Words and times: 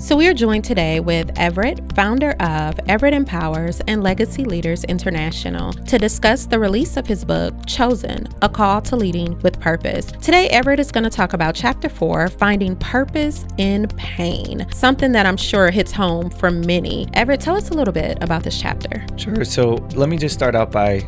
So, 0.00 0.16
we 0.16 0.26
are 0.28 0.34
joined 0.34 0.64
today 0.64 0.98
with 0.98 1.30
Everett, 1.38 1.92
founder 1.92 2.30
of 2.40 2.80
Everett 2.88 3.12
Empowers 3.12 3.80
and 3.86 4.02
Legacy 4.02 4.46
Leaders 4.46 4.82
International, 4.84 5.74
to 5.74 5.98
discuss 5.98 6.46
the 6.46 6.58
release 6.58 6.96
of 6.96 7.06
his 7.06 7.22
book, 7.22 7.54
Chosen 7.66 8.26
A 8.40 8.48
Call 8.48 8.80
to 8.80 8.96
Leading 8.96 9.38
with 9.40 9.60
Purpose. 9.60 10.06
Today, 10.06 10.48
Everett 10.48 10.80
is 10.80 10.90
going 10.90 11.04
to 11.04 11.10
talk 11.10 11.34
about 11.34 11.54
Chapter 11.54 11.90
4 11.90 12.28
Finding 12.28 12.76
Purpose 12.76 13.44
in 13.58 13.88
Pain, 13.98 14.66
something 14.72 15.12
that 15.12 15.26
I'm 15.26 15.36
sure 15.36 15.70
hits 15.70 15.92
home 15.92 16.30
for 16.30 16.50
many. 16.50 17.06
Everett, 17.12 17.42
tell 17.42 17.54
us 17.54 17.68
a 17.68 17.74
little 17.74 17.94
bit 17.94 18.16
about 18.22 18.42
this 18.42 18.58
chapter. 18.58 19.04
Sure. 19.16 19.44
So, 19.44 19.74
let 19.94 20.08
me 20.08 20.16
just 20.16 20.34
start 20.34 20.54
out 20.54 20.72
by 20.72 21.00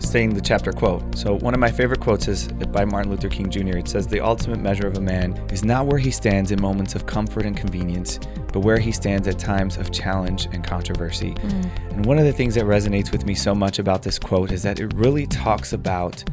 saying 0.00 0.34
the 0.34 0.40
chapter 0.40 0.72
quote. 0.72 1.16
So, 1.16 1.34
one 1.38 1.54
of 1.54 1.60
my 1.60 1.70
favorite 1.70 2.00
quotes 2.00 2.28
is 2.28 2.48
by 2.48 2.84
Martin 2.84 3.10
Luther 3.10 3.28
King 3.28 3.50
Jr. 3.50 3.78
It 3.78 3.88
says, 3.88 4.06
The 4.06 4.20
ultimate 4.20 4.60
measure 4.60 4.86
of 4.86 4.96
a 4.96 5.00
man 5.00 5.32
is 5.50 5.64
not 5.64 5.86
where 5.86 5.98
he 5.98 6.10
stands 6.10 6.50
in 6.50 6.60
moments 6.60 6.94
of 6.94 7.06
comfort 7.06 7.46
and 7.46 7.56
convenience, 7.56 8.18
but 8.52 8.60
where 8.60 8.78
he 8.78 8.92
stands 8.92 9.28
at 9.28 9.38
times 9.38 9.76
of 9.76 9.92
challenge 9.92 10.48
and 10.52 10.64
controversy. 10.64 11.34
Mm. 11.34 11.90
And 11.90 12.06
one 12.06 12.18
of 12.18 12.24
the 12.24 12.32
things 12.32 12.54
that 12.56 12.64
resonates 12.64 13.12
with 13.12 13.24
me 13.24 13.34
so 13.34 13.54
much 13.54 13.78
about 13.78 14.02
this 14.02 14.18
quote 14.18 14.52
is 14.52 14.62
that 14.62 14.80
it 14.80 14.92
really 14.94 15.26
talks 15.26 15.72
about 15.72 16.24